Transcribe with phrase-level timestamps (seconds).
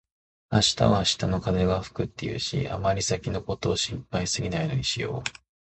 [0.51, 5.23] 「明日は明日の風が吹く」って言うし、あまり先のことを心配しすぎないようにしよう。